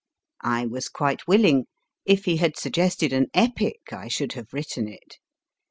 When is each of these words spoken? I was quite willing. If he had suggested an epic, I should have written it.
I 0.43 0.65
was 0.65 0.89
quite 0.89 1.27
willing. 1.27 1.65
If 2.05 2.25
he 2.25 2.37
had 2.37 2.57
suggested 2.57 3.13
an 3.13 3.27
epic, 3.35 3.93
I 3.93 4.07
should 4.07 4.33
have 4.33 4.51
written 4.51 4.87
it. 4.87 5.19